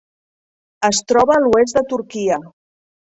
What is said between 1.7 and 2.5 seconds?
de Turquia.